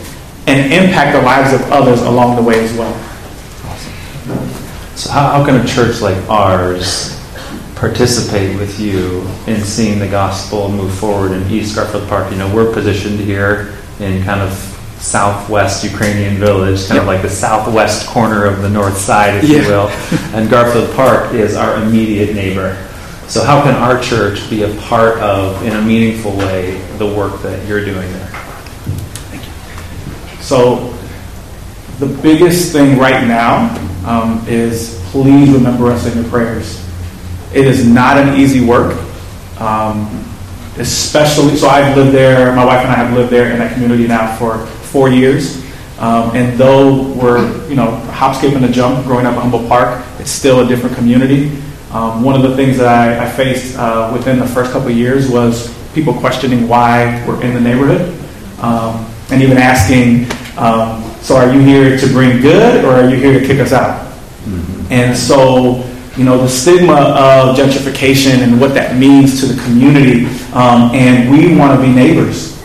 and 0.46 0.72
impact 0.72 1.16
the 1.16 1.22
lives 1.22 1.52
of 1.52 1.60
others 1.70 2.00
along 2.02 2.36
the 2.36 2.42
way 2.42 2.64
as 2.64 2.72
well. 2.72 2.92
Awesome. 3.64 4.96
So, 4.96 5.10
how, 5.10 5.32
how 5.32 5.44
can 5.44 5.56
a 5.56 5.66
church 5.66 6.00
like 6.00 6.16
ours 6.28 7.18
participate 7.74 8.56
with 8.58 8.78
you 8.78 9.26
in 9.52 9.60
seeing 9.60 9.98
the 9.98 10.08
gospel 10.08 10.70
move 10.70 10.94
forward 10.94 11.32
in 11.32 11.48
East 11.50 11.74
Garfield 11.74 12.08
Park? 12.08 12.30
You 12.30 12.38
know, 12.38 12.52
we're 12.54 12.72
positioned 12.72 13.18
here 13.18 13.76
in 13.98 14.22
kind 14.22 14.40
of 14.40 14.52
southwest 15.00 15.82
Ukrainian 15.82 16.36
village, 16.36 16.86
kind 16.86 16.94
yep. 16.94 17.02
of 17.02 17.06
like 17.08 17.22
the 17.22 17.30
southwest 17.30 18.06
corner 18.06 18.44
of 18.44 18.62
the 18.62 18.70
north 18.70 18.96
side, 18.96 19.42
if 19.42 19.50
yeah. 19.50 19.62
you 19.62 19.68
will. 19.68 19.88
and 20.34 20.48
Garfield 20.48 20.94
Park 20.94 21.34
is 21.34 21.56
our 21.56 21.82
immediate 21.82 22.34
neighbor. 22.34 22.76
So, 23.26 23.42
how 23.42 23.62
can 23.62 23.74
our 23.74 24.00
church 24.00 24.48
be 24.50 24.62
a 24.62 24.74
part 24.82 25.18
of, 25.18 25.62
in 25.64 25.72
a 25.72 25.80
meaningful 25.80 26.36
way, 26.36 26.81
the 26.98 27.06
work 27.06 27.42
that 27.42 27.66
you're 27.66 27.84
doing 27.84 28.10
there? 28.12 28.26
Thank 29.30 29.44
you. 29.44 30.43
So, 30.43 30.96
the 31.98 32.06
biggest 32.22 32.72
thing 32.72 32.98
right 32.98 33.26
now 33.26 33.74
um, 34.06 34.44
is 34.48 35.00
please 35.10 35.50
remember 35.50 35.86
us 35.88 36.06
in 36.06 36.20
your 36.20 36.31
prayers. 36.31 36.84
It 37.55 37.67
is 37.67 37.86
not 37.86 38.17
an 38.17 38.38
easy 38.40 38.64
work, 38.64 38.98
um, 39.60 40.24
especially. 40.78 41.56
So, 41.56 41.69
I've 41.69 41.96
lived 41.96 42.12
there, 42.12 42.55
my 42.55 42.64
wife 42.64 42.81
and 42.81 42.90
I 42.90 42.96
have 42.96 43.17
lived 43.17 43.31
there 43.31 43.52
in 43.52 43.58
that 43.58 43.72
community 43.74 44.06
now 44.06 44.36
for 44.36 44.67
four 44.67 45.08
years. 45.08 45.62
Um, 45.98 46.34
and 46.34 46.58
though 46.58 47.12
we're, 47.12 47.69
you 47.69 47.76
know, 47.76 47.94
hop, 48.10 48.34
skip, 48.34 48.55
and 48.55 48.64
a 48.64 48.72
jump 48.72 49.05
growing 49.06 49.24
up 49.24 49.34
in 49.34 49.40
Humboldt 49.40 49.69
Park, 49.69 50.05
it's 50.19 50.32
still 50.32 50.60
a 50.60 50.67
different 50.67 50.96
community. 50.96 51.62
Um, 51.93 52.22
one 52.22 52.34
of 52.34 52.43
the 52.43 52.56
things 52.56 52.78
that 52.78 52.88
I, 52.88 53.24
I 53.24 53.31
faced 53.31 53.78
uh, 53.78 54.10
within 54.12 54.38
the 54.38 54.46
first 54.46 54.72
couple 54.72 54.90
years 54.90 55.31
was 55.31 55.71
people 55.94 56.15
questioning 56.15 56.69
why 56.69 57.25
we're 57.27 57.43
in 57.43 57.55
the 57.55 57.61
neighborhood, 57.61 58.13
um, 58.61 59.06
and 59.31 59.43
even 59.43 59.58
asking, 59.58 60.27
um, 60.56 61.03
"So 61.20 61.37
are 61.37 61.53
you 61.53 61.61
here 61.61 61.99
to 61.99 62.06
bring 62.08 62.41
good, 62.41 62.84
or 62.84 62.94
are 62.94 63.08
you 63.08 63.17
here 63.17 63.39
to 63.39 63.46
kick 63.46 63.61
us 63.61 63.72
out?" 63.72 64.06
Mm-hmm. 64.44 64.93
And 64.93 65.17
so, 65.17 65.84
you 66.17 66.25
know, 66.25 66.39
the 66.39 66.49
stigma 66.49 66.94
of 66.94 67.56
gentrification 67.56 68.43
and 68.43 68.61
what 68.61 68.75
that 68.75 68.96
means 68.96 69.41
to 69.41 69.46
the 69.46 69.63
community, 69.63 70.27
um, 70.53 70.91
and 70.94 71.31
we 71.31 71.56
want 71.56 71.79
to 71.79 71.87
be 71.87 71.93
neighbors. 71.93 72.58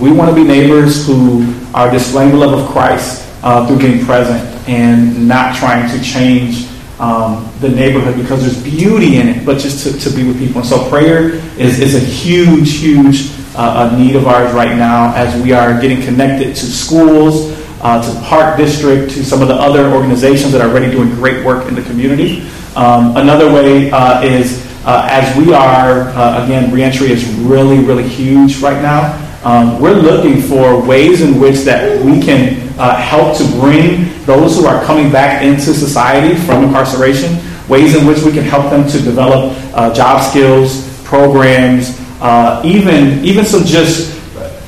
We 0.00 0.12
want 0.12 0.30
to 0.30 0.34
be 0.34 0.44
neighbors 0.44 1.06
who 1.06 1.54
are 1.74 1.90
displaying 1.90 2.30
the 2.30 2.38
love 2.38 2.58
of 2.58 2.68
Christ 2.70 3.26
uh, 3.42 3.66
through 3.66 3.78
being 3.78 4.04
present 4.04 4.40
and 4.68 5.28
not 5.28 5.56
trying 5.56 5.88
to 5.90 6.02
change 6.02 6.69
um, 7.00 7.50
the 7.60 7.68
neighborhood 7.68 8.16
because 8.16 8.42
there's 8.42 8.62
beauty 8.62 9.16
in 9.16 9.28
it, 9.28 9.46
but 9.46 9.58
just 9.58 9.84
to, 9.84 9.98
to 9.98 10.14
be 10.14 10.26
with 10.26 10.38
people. 10.38 10.60
And 10.60 10.68
so 10.68 10.88
prayer 10.88 11.30
is, 11.58 11.80
is 11.80 11.94
a 11.94 11.98
huge, 11.98 12.78
huge 12.78 13.32
uh, 13.56 13.96
need 13.96 14.16
of 14.16 14.26
ours 14.26 14.52
right 14.52 14.76
now 14.76 15.14
as 15.14 15.42
we 15.42 15.52
are 15.52 15.80
getting 15.80 16.02
connected 16.02 16.54
to 16.54 16.66
schools, 16.66 17.58
uh, 17.80 18.02
to 18.02 18.10
the 18.10 18.20
Park 18.26 18.56
District, 18.56 19.10
to 19.12 19.24
some 19.24 19.40
of 19.42 19.48
the 19.48 19.54
other 19.54 19.90
organizations 19.90 20.52
that 20.52 20.60
are 20.60 20.68
already 20.70 20.90
doing 20.90 21.08
great 21.10 21.44
work 21.44 21.66
in 21.66 21.74
the 21.74 21.82
community. 21.82 22.42
Um, 22.76 23.16
another 23.16 23.52
way 23.52 23.90
uh, 23.90 24.22
is 24.22 24.64
uh, 24.84 25.06
as 25.10 25.36
we 25.36 25.52
are, 25.52 26.08
uh, 26.10 26.44
again, 26.44 26.72
reentry 26.72 27.10
is 27.10 27.24
really, 27.34 27.78
really 27.84 28.06
huge 28.06 28.60
right 28.60 28.80
now. 28.80 29.19
Um, 29.42 29.80
we're 29.80 29.94
looking 29.94 30.42
for 30.42 30.84
ways 30.84 31.22
in 31.22 31.40
which 31.40 31.60
that 31.60 32.04
we 32.04 32.20
can 32.20 32.68
uh, 32.78 32.96
help 32.96 33.36
to 33.38 33.44
bring 33.58 34.24
those 34.26 34.56
who 34.56 34.66
are 34.66 34.84
coming 34.84 35.10
back 35.10 35.42
into 35.42 35.72
society 35.72 36.34
from 36.44 36.64
incarceration, 36.64 37.38
ways 37.68 37.96
in 37.96 38.06
which 38.06 38.22
we 38.22 38.32
can 38.32 38.44
help 38.44 38.70
them 38.70 38.86
to 38.88 38.98
develop 39.00 39.56
uh, 39.74 39.94
job 39.94 40.22
skills, 40.22 40.86
programs, 41.04 41.98
uh, 42.20 42.60
even 42.64 43.24
even 43.24 43.46
some 43.46 43.64
just 43.64 44.16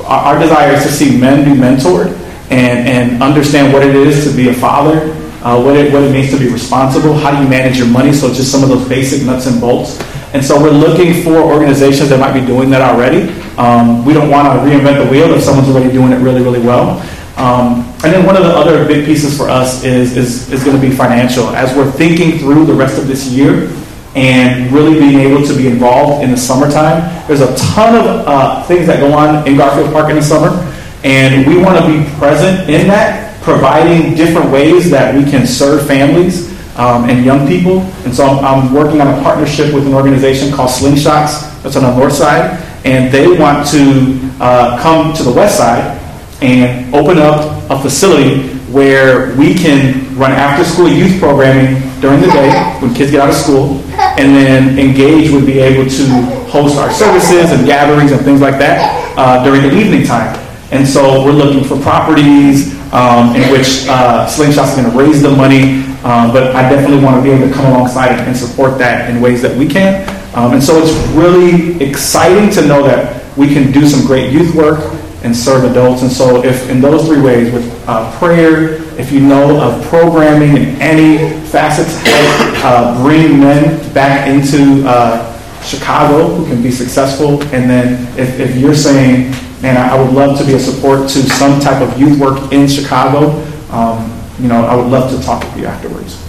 our, 0.04 0.34
our 0.34 0.38
desire 0.38 0.72
is 0.72 0.82
to 0.84 0.90
see 0.90 1.18
men 1.18 1.44
be 1.44 1.58
mentored 1.58 2.18
and, 2.50 2.88
and 2.88 3.22
understand 3.22 3.72
what 3.72 3.82
it 3.82 3.94
is 3.94 4.24
to 4.28 4.36
be 4.36 4.48
a 4.48 4.54
father, 4.54 5.12
uh, 5.42 5.60
what, 5.60 5.76
it, 5.76 5.92
what 5.92 6.02
it 6.02 6.12
means 6.12 6.30
to 6.30 6.38
be 6.38 6.48
responsible, 6.48 7.14
how 7.14 7.30
do 7.30 7.42
you 7.42 7.48
manage 7.48 7.78
your 7.78 7.88
money, 7.88 8.12
so 8.12 8.28
just 8.28 8.50
some 8.50 8.62
of 8.62 8.68
those 8.68 8.86
basic 8.88 9.24
nuts 9.24 9.46
and 9.46 9.60
bolts. 9.60 10.00
And 10.34 10.44
so 10.44 10.60
we're 10.60 10.70
looking 10.70 11.22
for 11.22 11.36
organizations 11.36 12.08
that 12.08 12.20
might 12.20 12.38
be 12.38 12.44
doing 12.46 12.70
that 12.70 12.80
already. 12.80 13.41
Um, 13.58 14.04
we 14.04 14.12
don't 14.12 14.30
want 14.30 14.48
to 14.48 14.64
reinvent 14.64 15.04
the 15.04 15.10
wheel 15.10 15.32
if 15.34 15.42
someone's 15.42 15.68
already 15.68 15.92
doing 15.92 16.12
it 16.12 16.18
really, 16.18 16.42
really 16.42 16.60
well. 16.60 17.00
Um, 17.36 17.88
and 18.04 18.12
then 18.12 18.26
one 18.26 18.36
of 18.36 18.42
the 18.42 18.50
other 18.50 18.86
big 18.86 19.06
pieces 19.06 19.36
for 19.36 19.48
us 19.48 19.84
is, 19.84 20.16
is, 20.16 20.50
is 20.52 20.64
going 20.64 20.78
to 20.78 20.82
be 20.82 20.94
financial. 20.94 21.48
As 21.48 21.74
we're 21.76 21.90
thinking 21.90 22.38
through 22.38 22.66
the 22.66 22.74
rest 22.74 22.98
of 22.98 23.06
this 23.06 23.28
year 23.28 23.70
and 24.14 24.70
really 24.70 24.98
being 24.98 25.18
able 25.20 25.46
to 25.46 25.56
be 25.56 25.66
involved 25.66 26.22
in 26.22 26.30
the 26.30 26.36
summertime, 26.36 27.00
there's 27.26 27.40
a 27.40 27.54
ton 27.56 27.94
of 27.94 28.26
uh, 28.26 28.62
things 28.64 28.86
that 28.86 29.00
go 29.00 29.12
on 29.14 29.46
in 29.46 29.56
Garfield 29.56 29.92
Park 29.92 30.10
in 30.10 30.16
the 30.16 30.22
summer. 30.22 30.50
And 31.04 31.46
we 31.46 31.56
want 31.56 31.82
to 31.82 31.86
be 31.86 32.08
present 32.18 32.68
in 32.68 32.86
that, 32.88 33.42
providing 33.42 34.14
different 34.14 34.50
ways 34.50 34.90
that 34.90 35.14
we 35.14 35.28
can 35.28 35.46
serve 35.46 35.86
families 35.86 36.52
um, 36.76 37.08
and 37.08 37.24
young 37.24 37.46
people. 37.46 37.80
And 38.04 38.14
so 38.14 38.24
I'm, 38.24 38.44
I'm, 38.44 38.74
working 38.74 39.00
on 39.00 39.08
a 39.08 39.22
partnership 39.22 39.74
with 39.74 39.86
an 39.86 39.94
organization 39.94 40.52
called 40.52 40.70
Slingshots 40.70 41.62
that's 41.62 41.76
on 41.76 41.82
the 41.82 41.96
north 41.96 42.12
side. 42.12 42.71
And 42.84 43.12
they 43.12 43.28
want 43.38 43.68
to 43.68 44.18
uh, 44.40 44.80
come 44.82 45.14
to 45.14 45.22
the 45.22 45.32
west 45.32 45.58
side 45.58 45.98
and 46.42 46.92
open 46.94 47.18
up 47.18 47.70
a 47.70 47.80
facility 47.80 48.48
where 48.72 49.36
we 49.36 49.54
can 49.54 50.16
run 50.16 50.32
after 50.32 50.64
school 50.64 50.88
youth 50.88 51.20
programming 51.20 51.80
during 52.00 52.20
the 52.20 52.26
day 52.28 52.50
when 52.80 52.92
kids 52.94 53.10
get 53.10 53.20
out 53.20 53.28
of 53.28 53.36
school 53.36 53.78
and 54.18 54.34
then 54.34 54.78
engage 54.78 55.30
would 55.30 55.46
be 55.46 55.60
able 55.60 55.88
to 55.88 56.04
host 56.50 56.76
our 56.78 56.90
services 56.90 57.52
and 57.52 57.66
gatherings 57.66 58.12
and 58.12 58.20
things 58.22 58.40
like 58.40 58.58
that 58.58 59.14
uh, 59.16 59.44
during 59.44 59.62
the 59.62 59.72
evening 59.78 60.04
time. 60.04 60.38
And 60.72 60.88
so 60.88 61.24
we're 61.24 61.32
looking 61.32 61.62
for 61.62 61.78
properties 61.80 62.74
um, 62.92 63.36
in 63.36 63.50
which 63.52 63.86
uh, 63.88 64.26
Slingshot's 64.26 64.74
going 64.74 64.90
to 64.90 64.96
raise 64.96 65.22
the 65.22 65.30
money, 65.30 65.84
um, 66.02 66.32
but 66.32 66.56
I 66.56 66.68
definitely 66.68 67.04
want 67.04 67.16
to 67.16 67.22
be 67.22 67.30
able 67.30 67.46
to 67.46 67.54
come 67.54 67.66
alongside 67.66 68.18
and 68.20 68.36
support 68.36 68.78
that 68.78 69.10
in 69.10 69.20
ways 69.20 69.42
that 69.42 69.56
we 69.56 69.68
can. 69.68 70.08
Um, 70.34 70.54
and 70.54 70.62
so 70.62 70.78
it's 70.82 70.92
really 71.14 71.82
exciting 71.82 72.50
to 72.52 72.66
know 72.66 72.82
that 72.84 73.36
we 73.36 73.52
can 73.52 73.70
do 73.70 73.86
some 73.86 74.06
great 74.06 74.32
youth 74.32 74.54
work 74.54 74.80
and 75.22 75.36
serve 75.36 75.70
adults. 75.70 76.02
And 76.02 76.10
so, 76.10 76.42
if 76.44 76.68
in 76.68 76.80
those 76.80 77.06
three 77.06 77.20
ways, 77.20 77.52
with 77.52 77.88
uh, 77.88 78.10
prayer, 78.18 78.82
if 78.98 79.12
you 79.12 79.20
know 79.20 79.60
of 79.60 79.84
programming 79.86 80.56
in 80.56 80.80
any 80.80 81.40
facets, 81.46 82.00
help 82.02 82.64
uh, 82.64 83.02
bring 83.02 83.40
men 83.40 83.92
back 83.92 84.28
into 84.28 84.86
uh, 84.86 85.28
Chicago 85.62 86.34
who 86.34 86.46
can 86.46 86.62
be 86.62 86.70
successful. 86.70 87.42
And 87.54 87.70
then, 87.70 88.06
if, 88.18 88.40
if 88.40 88.56
you're 88.56 88.74
saying, 88.74 89.34
and 89.62 89.78
I 89.78 90.00
would 90.00 90.12
love 90.12 90.38
to 90.38 90.44
be 90.44 90.54
a 90.54 90.58
support 90.58 91.08
to 91.10 91.22
some 91.22 91.60
type 91.60 91.80
of 91.82 91.98
youth 91.98 92.18
work 92.18 92.52
in 92.52 92.66
Chicago. 92.66 93.30
Um, 93.70 94.18
you 94.40 94.48
know, 94.48 94.64
I 94.64 94.74
would 94.74 94.88
love 94.88 95.10
to 95.12 95.24
talk 95.24 95.44
with 95.44 95.56
you 95.58 95.66
afterwards. 95.66 96.21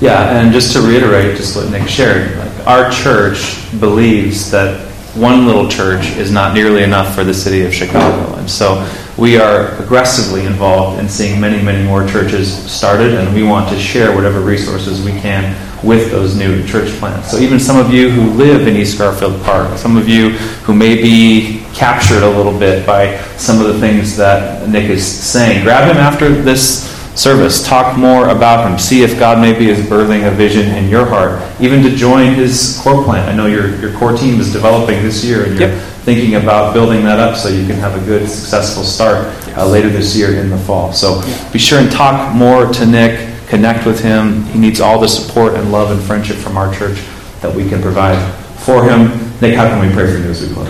Yeah. 0.00 0.38
And 0.38 0.52
just 0.52 0.72
to 0.74 0.80
reiterate 0.80 1.36
just 1.36 1.56
what 1.56 1.70
Nick 1.70 1.88
shared, 1.88 2.36
like 2.38 2.66
our 2.66 2.90
church 2.90 3.68
believes 3.80 4.50
that 4.50 4.90
one 5.14 5.46
little 5.46 5.68
church 5.68 6.06
is 6.16 6.32
not 6.32 6.54
nearly 6.54 6.82
enough 6.82 7.14
for 7.14 7.22
the 7.22 7.34
city 7.34 7.64
of 7.64 7.72
Chicago. 7.72 8.34
And 8.34 8.50
so 8.50 8.88
we 9.16 9.38
are 9.38 9.80
aggressively 9.80 10.44
involved 10.44 10.98
in 10.98 11.08
seeing 11.08 11.40
many, 11.40 11.62
many 11.62 11.86
more 11.86 12.06
churches 12.06 12.52
started, 12.70 13.14
and 13.14 13.32
we 13.32 13.44
want 13.44 13.68
to 13.70 13.78
share 13.78 14.14
whatever 14.14 14.40
resources 14.40 15.04
we 15.04 15.12
can 15.12 15.54
with 15.86 16.10
those 16.10 16.36
new 16.36 16.66
church 16.66 16.90
plants. 16.98 17.30
So 17.30 17.38
even 17.38 17.60
some 17.60 17.76
of 17.76 17.92
you 17.92 18.10
who 18.10 18.30
live 18.32 18.66
in 18.66 18.74
East 18.74 18.98
Garfield 18.98 19.40
Park, 19.42 19.78
some 19.78 19.96
of 19.96 20.08
you 20.08 20.30
who 20.64 20.74
may 20.74 21.00
be 21.00 21.64
captured 21.74 22.22
a 22.22 22.28
little 22.28 22.58
bit 22.58 22.84
by 22.86 23.18
some 23.36 23.60
of 23.60 23.72
the 23.72 23.78
things 23.78 24.16
that 24.16 24.68
Nick 24.68 24.90
is 24.90 25.06
saying, 25.06 25.62
grab 25.62 25.88
him 25.88 25.98
after 25.98 26.30
this 26.30 26.93
service. 27.14 27.66
Talk 27.66 27.96
more 27.96 28.28
about 28.28 28.68
him. 28.68 28.78
See 28.78 29.02
if 29.02 29.18
God 29.18 29.40
maybe 29.40 29.68
is 29.68 29.78
birthing 29.86 30.26
a 30.26 30.30
vision 30.30 30.66
in 30.74 30.88
your 30.88 31.06
heart, 31.06 31.42
even 31.60 31.82
to 31.82 31.94
join 31.94 32.34
his 32.34 32.80
core 32.82 33.04
plant. 33.04 33.28
I 33.28 33.34
know 33.34 33.46
your, 33.46 33.76
your 33.80 33.92
core 33.98 34.16
team 34.16 34.40
is 34.40 34.52
developing 34.52 35.02
this 35.02 35.24
year, 35.24 35.44
and 35.44 35.58
you're 35.58 35.70
yep. 35.70 35.82
thinking 36.04 36.34
about 36.36 36.74
building 36.74 37.04
that 37.04 37.18
up 37.18 37.36
so 37.36 37.48
you 37.48 37.66
can 37.66 37.76
have 37.76 38.00
a 38.00 38.04
good, 38.04 38.28
successful 38.28 38.82
start 38.82 39.26
uh, 39.56 39.66
later 39.66 39.88
this 39.88 40.16
year 40.16 40.34
in 40.40 40.50
the 40.50 40.58
fall. 40.58 40.92
So 40.92 41.22
be 41.52 41.58
sure 41.58 41.78
and 41.78 41.90
talk 41.90 42.34
more 42.34 42.72
to 42.72 42.86
Nick 42.86 43.34
connect 43.48 43.86
with 43.86 44.00
him. 44.00 44.42
He 44.46 44.58
needs 44.58 44.80
all 44.80 44.98
the 44.98 45.08
support 45.08 45.54
and 45.54 45.70
love 45.70 45.90
and 45.90 46.00
friendship 46.00 46.36
from 46.36 46.56
our 46.56 46.74
church 46.74 46.98
that 47.40 47.54
we 47.54 47.68
can 47.68 47.80
provide 47.80 48.18
for 48.60 48.82
him. 48.82 49.10
Nick, 49.40 49.54
how 49.54 49.68
can 49.68 49.86
we 49.86 49.92
pray 49.94 50.10
for 50.10 50.18
you 50.18 50.30
as 50.30 50.40
we 50.46 50.52
close? 50.52 50.68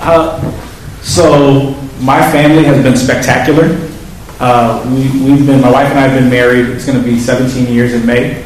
Uh, 0.00 0.52
so, 1.02 1.72
my 2.00 2.20
family 2.30 2.64
has 2.64 2.82
been 2.82 2.96
spectacular. 2.96 3.68
Uh, 4.38 4.84
we, 4.90 5.02
we've 5.24 5.46
been, 5.46 5.60
my 5.60 5.70
wife 5.70 5.88
and 5.88 5.98
I 5.98 6.08
have 6.08 6.20
been 6.20 6.30
married. 6.30 6.66
It's 6.66 6.84
going 6.84 6.98
to 6.98 7.04
be 7.04 7.18
17 7.18 7.72
years 7.72 7.94
in 7.94 8.04
May. 8.04 8.44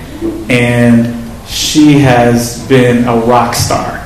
And 0.48 1.16
she 1.48 1.98
has 1.98 2.66
been 2.68 3.04
a 3.08 3.16
rock 3.16 3.54
star. 3.54 3.98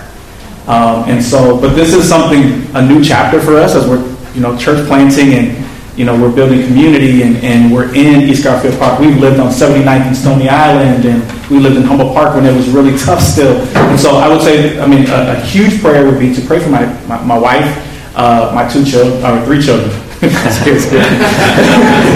Um, 0.67 1.09
and 1.11 1.23
so, 1.23 1.61
but 1.61 1.75
this 1.75 1.93
is 1.93 2.09
something, 2.09 2.65
a 2.75 2.87
new 2.87 3.05
chapter 3.05 3.41
for 3.41 3.57
us 3.57 3.75
as 3.75 3.87
we're, 3.87 4.03
you 4.35 4.41
know, 4.41 4.57
church 4.57 4.87
planting 4.87 5.35
and 5.35 5.65
you 5.97 6.05
know, 6.05 6.21
we're 6.21 6.35
building 6.35 6.67
community 6.67 7.23
and, 7.23 7.37
and 7.37 7.73
we're 7.73 7.95
in 7.95 8.23
East 8.23 8.43
Garfield 8.43 8.77
Park. 8.81 8.99
We've 8.99 9.17
lived 9.17 9.39
on 9.39 9.53
79th 9.53 10.07
and 10.07 10.17
Stony 10.17 10.49
Island 10.49 11.05
and 11.05 11.51
we 11.51 11.61
lived 11.61 11.77
in 11.77 11.85
Humboldt 11.85 12.15
Park 12.15 12.35
when 12.35 12.45
it 12.47 12.57
was 12.57 12.69
really 12.69 12.99
tough 13.05 13.21
still. 13.21 13.61
And 13.77 14.01
so 14.01 14.17
I 14.17 14.29
would 14.29 14.43
say, 14.43 14.81
I 14.81 14.87
mean, 14.87 15.07
a, 15.09 15.33
a 15.33 15.41
huge 15.41 15.81
prayer 15.81 16.05
would 16.05 16.19
be 16.19 16.35
to 16.35 16.41
pray 16.41 16.59
for 16.59 16.71
my, 16.71 16.87
my, 17.07 17.23
my 17.23 17.39
wife, 17.39 18.17
uh, 18.17 18.51
my 18.55 18.69
two 18.69 18.85
children, 18.85 19.23
or 19.25 19.45
three 19.45 19.63
children. 19.63 19.91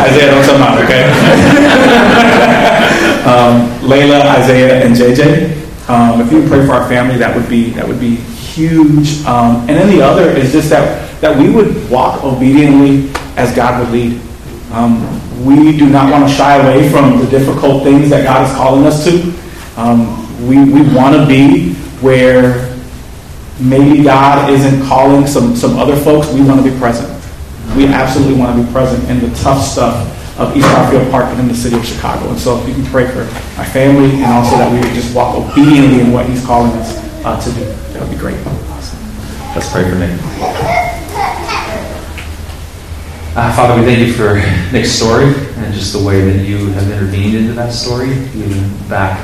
Isaiah, 0.03 0.31
don't 0.31 0.45
tell 0.45 0.59
mom, 0.59 0.79
okay? 0.85 1.05
um, 3.25 3.69
Layla, 3.89 4.25
Isaiah, 4.41 4.85
and 4.85 4.95
JJ. 4.95 5.57
Um, 5.89 6.21
if 6.21 6.33
you 6.33 6.47
pray 6.49 6.67
for 6.67 6.73
our 6.73 6.89
family, 6.89 7.17
that 7.17 7.35
would 7.35 7.49
be 7.49 7.71
that 7.71 7.87
would 7.87 8.01
be 8.01 8.17
huge. 8.17 9.25
Um, 9.25 9.61
and 9.69 9.71
then 9.71 9.89
the 9.91 10.03
other 10.03 10.31
is 10.31 10.53
just 10.53 10.71
that 10.71 11.09
that 11.21 11.37
we 11.37 11.51
would 11.51 11.91
walk 11.91 12.23
obediently 12.25 13.11
as 13.37 13.55
God 13.55 13.81
would 13.81 13.91
lead. 13.91 14.21
Um, 14.73 15.03
we 15.45 15.77
do 15.77 15.89
not 15.89 16.11
want 16.11 16.29
to 16.29 16.35
shy 16.35 16.57
away 16.57 16.91
from 16.91 17.19
the 17.19 17.27
difficult 17.27 17.85
things 17.85 18.11
that 18.11 18.25
God 18.25 18.47
is 18.49 18.55
calling 18.55 18.85
us 18.85 19.05
to. 19.05 19.33
Um, 19.81 20.47
we 20.47 20.57
we 20.65 20.83
want 20.95 21.17
to 21.17 21.27
be 21.27 21.75
where 22.01 22.69
maybe 23.61 24.03
God 24.03 24.51
isn't 24.51 24.87
calling 24.87 25.27
some, 25.27 25.57
some 25.57 25.79
other 25.79 25.97
folks. 25.97 26.33
We 26.33 26.43
want 26.43 26.65
to 26.65 26.71
be 26.71 26.77
present. 26.79 27.18
We 27.77 27.87
absolutely 27.87 28.39
want 28.39 28.57
to 28.57 28.65
be 28.65 28.73
present 28.73 29.09
in 29.09 29.21
the 29.21 29.35
tough 29.37 29.63
stuff 29.63 30.15
of 30.39 30.57
East 30.57 30.67
Garfield 30.69 31.11
Park 31.11 31.27
and 31.27 31.41
in 31.41 31.49
the 31.49 31.55
city 31.55 31.77
of 31.77 31.85
Chicago. 31.85 32.31
And 32.31 32.39
so 32.39 32.61
if 32.61 32.69
you 32.69 32.75
can 32.75 32.85
pray 32.87 33.07
for 33.07 33.25
my 33.59 33.65
family 33.65 34.23
and 34.23 34.27
also 34.27 34.57
that 34.57 34.71
we 34.73 34.79
would 34.79 34.95
just 34.95 35.15
walk 35.15 35.35
obediently 35.35 36.01
in 36.01 36.13
what 36.13 36.27
he's 36.27 36.45
calling 36.45 36.71
us 36.73 36.97
uh, 37.25 37.41
to 37.41 37.51
do, 37.53 37.65
that 37.93 38.03
would 38.03 38.11
be 38.11 38.17
great. 38.17 38.39
Awesome. 38.47 38.99
Let's 39.55 39.71
pray 39.73 39.83
for 39.83 39.97
Nick. 39.97 40.19
Uh, 43.35 43.55
Father, 43.55 43.81
we 43.81 43.87
thank 43.87 44.07
you 44.07 44.13
for 44.13 44.35
Nick's 44.73 44.91
story 44.91 45.27
and 45.27 45.75
just 45.75 45.93
the 45.93 46.03
way 46.03 46.21
that 46.21 46.45
you 46.45 46.71
have 46.71 46.91
intervened 46.91 47.37
into 47.37 47.53
that 47.53 47.73
story, 47.73 48.11
even 48.35 48.89
back 48.89 49.19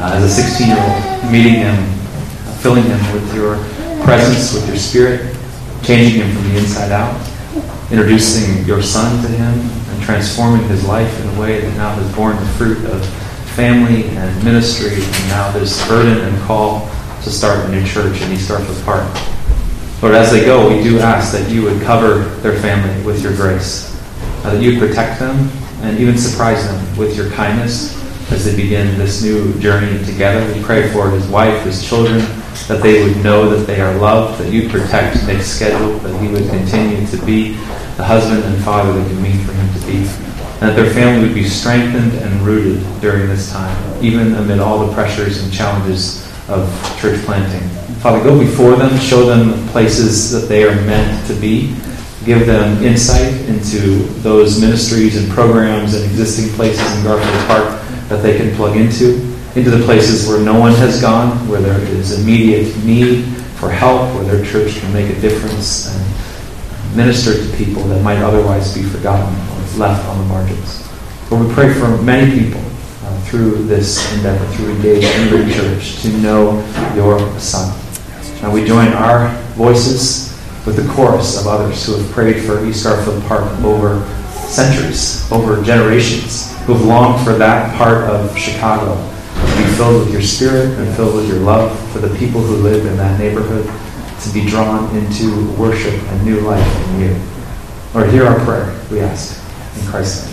uh, 0.00 0.14
as 0.14 0.24
a 0.24 0.28
16 0.28 0.68
year 0.68 0.78
old, 0.78 1.32
meeting 1.32 1.54
him, 1.54 1.74
uh, 1.74 2.54
filling 2.58 2.84
him 2.84 2.98
with 3.12 3.34
your 3.34 3.56
presence, 4.04 4.54
with 4.54 4.66
your 4.66 4.76
spirit, 4.76 5.36
changing 5.82 6.22
him 6.22 6.34
from 6.34 6.48
the 6.48 6.58
inside 6.58 6.90
out, 6.90 7.14
introducing 7.92 8.64
your 8.64 8.82
son 8.82 9.22
to 9.22 9.28
him, 9.28 9.52
and 9.90 10.02
transforming 10.02 10.66
his 10.68 10.82
life 10.86 11.20
in 11.20 11.28
a 11.36 11.40
way 11.40 11.60
that 11.60 11.76
now 11.76 11.94
has 11.94 12.16
borne 12.16 12.34
the 12.36 12.52
fruit 12.52 12.82
of 12.86 13.06
family 13.54 14.04
and 14.16 14.44
ministry, 14.44 14.94
and 14.94 15.28
now 15.28 15.52
this 15.52 15.86
burden 15.86 16.16
and 16.18 16.42
call 16.44 16.88
to 17.22 17.30
start 17.30 17.68
a 17.68 17.68
new 17.70 17.84
church 17.84 18.18
in 18.22 18.32
East 18.32 18.48
Garfield 18.48 18.82
Park. 18.84 19.04
Lord, 20.00 20.14
as 20.14 20.32
they 20.32 20.42
go, 20.44 20.74
we 20.74 20.82
do 20.82 21.00
ask 21.00 21.32
that 21.32 21.50
you 21.50 21.62
would 21.64 21.82
cover 21.82 22.24
their 22.40 22.58
family 22.60 23.04
with 23.04 23.22
your 23.22 23.36
grace, 23.36 23.94
uh, 24.44 24.54
that 24.54 24.62
you 24.62 24.78
protect 24.78 25.20
them 25.20 25.50
and 25.82 25.98
even 25.98 26.16
surprise 26.16 26.66
them 26.66 26.96
with 26.96 27.14
your 27.14 27.30
kindness 27.32 28.00
as 28.32 28.44
they 28.44 28.56
begin 28.56 28.96
this 28.96 29.22
new 29.22 29.52
journey 29.60 30.02
together. 30.06 30.50
We 30.54 30.62
pray 30.62 30.90
for 30.92 31.10
his 31.10 31.26
wife, 31.28 31.62
his 31.64 31.86
children, 31.86 32.20
that 32.68 32.82
they 32.82 33.02
would 33.02 33.22
know 33.22 33.48
that 33.48 33.66
they 33.66 33.80
are 33.80 33.94
loved, 33.96 34.40
that 34.40 34.52
you 34.52 34.68
protect 34.68 35.26
their 35.26 35.40
schedule, 35.40 35.98
that 36.00 36.20
he 36.20 36.28
would 36.28 36.48
continue 36.48 37.06
to 37.06 37.16
be 37.24 37.54
the 37.96 38.04
husband 38.04 38.44
and 38.44 38.62
father 38.64 38.92
that 38.92 39.08
you 39.10 39.16
mean 39.20 39.38
for 39.44 39.52
him 39.52 39.80
to 39.80 39.86
be, 39.86 39.96
and 39.96 40.70
that 40.70 40.76
their 40.76 40.92
family 40.92 41.26
would 41.26 41.34
be 41.34 41.44
strengthened 41.44 42.12
and 42.14 42.40
rooted 42.42 42.82
during 43.00 43.28
this 43.28 43.50
time, 43.50 44.04
even 44.04 44.34
amid 44.34 44.58
all 44.58 44.86
the 44.86 44.92
pressures 44.94 45.42
and 45.42 45.52
challenges 45.52 46.26
of 46.48 46.68
church 47.00 47.20
planting. 47.24 47.66
Father, 48.00 48.22
go 48.22 48.38
before 48.38 48.76
them, 48.76 48.98
show 48.98 49.24
them 49.24 49.66
places 49.68 50.30
that 50.32 50.48
they 50.48 50.64
are 50.64 50.74
meant 50.82 51.26
to 51.26 51.34
be, 51.34 51.74
give 52.24 52.46
them 52.46 52.82
insight 52.82 53.32
into 53.48 54.04
those 54.22 54.60
ministries 54.60 55.16
and 55.16 55.30
programs 55.32 55.94
and 55.94 56.04
existing 56.04 56.48
places 56.54 56.80
in 56.96 57.04
Garfield 57.04 57.46
Park 57.46 57.80
that 58.08 58.22
they 58.22 58.36
can 58.36 58.54
plug 58.54 58.76
into, 58.76 59.31
into 59.54 59.70
the 59.70 59.84
places 59.84 60.26
where 60.26 60.40
no 60.40 60.58
one 60.58 60.72
has 60.72 61.00
gone, 61.00 61.46
where 61.46 61.60
there 61.60 61.78
is 61.80 62.18
immediate 62.22 62.74
need 62.84 63.24
for 63.56 63.70
help, 63.70 64.14
where 64.14 64.24
their 64.24 64.44
church 64.44 64.76
can 64.76 64.92
make 64.94 65.14
a 65.14 65.20
difference 65.20 65.94
and 65.94 66.96
minister 66.96 67.34
to 67.34 67.56
people 67.56 67.82
that 67.84 68.02
might 68.02 68.18
otherwise 68.18 68.74
be 68.74 68.82
forgotten 68.82 69.28
or 69.28 69.78
left 69.78 70.06
on 70.08 70.18
the 70.18 70.24
margins. 70.24 70.88
But 71.28 71.36
we 71.36 71.52
pray 71.52 71.72
for 71.72 72.00
many 72.02 72.30
people 72.38 72.60
uh, 73.04 73.20
through 73.22 73.64
this 73.66 74.00
endeavor, 74.14 74.44
through 74.54 74.70
Engage 74.76 75.04
Angry 75.04 75.52
Church, 75.52 76.00
to 76.02 76.08
know 76.18 76.52
your 76.94 77.18
Son. 77.38 77.78
Now 78.40 78.52
we 78.52 78.64
join 78.64 78.88
our 78.88 79.34
voices 79.52 80.32
with 80.66 80.76
the 80.76 80.92
chorus 80.94 81.38
of 81.38 81.46
others 81.46 81.84
who 81.84 81.96
have 81.96 82.10
prayed 82.12 82.42
for 82.42 82.64
East 82.64 82.84
Garfield 82.84 83.22
Park 83.24 83.44
over 83.60 84.00
centuries, 84.48 85.30
over 85.30 85.62
generations, 85.62 86.56
who 86.64 86.72
have 86.72 86.84
longed 86.84 87.22
for 87.24 87.34
that 87.34 87.76
part 87.76 88.04
of 88.04 88.36
Chicago 88.38 89.11
filled 89.82 90.04
with 90.04 90.12
your 90.12 90.22
spirit 90.22 90.78
and 90.78 90.94
filled 90.94 91.16
with 91.16 91.28
your 91.28 91.40
love 91.40 91.76
for 91.90 91.98
the 91.98 92.16
people 92.16 92.40
who 92.40 92.54
live 92.58 92.86
in 92.86 92.96
that 92.96 93.18
neighborhood, 93.18 93.66
to 94.22 94.32
be 94.32 94.46
drawn 94.46 94.94
into 94.96 95.50
worship 95.54 95.94
and 95.94 96.24
new 96.24 96.40
life 96.42 96.88
in 96.90 97.00
you. 97.00 97.20
Lord, 97.92 98.08
hear 98.10 98.24
our 98.24 98.38
prayer, 98.44 98.80
we 98.92 99.00
ask. 99.00 99.42
In 99.76 99.86
Christ's 99.88 100.26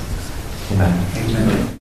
name. 0.70 0.82
Amen. 0.82 1.06
Amen. 1.16 1.70